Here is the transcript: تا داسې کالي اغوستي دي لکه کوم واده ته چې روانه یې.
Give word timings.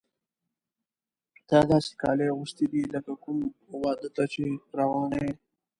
تا 1.47 1.59
داسې 1.69 1.91
کالي 2.01 2.25
اغوستي 2.29 2.65
دي 2.71 2.81
لکه 2.93 3.13
کوم 3.23 3.37
واده 3.83 4.09
ته 4.15 4.23
چې 4.33 4.43
روانه 4.79 5.17
یې. 5.25 5.31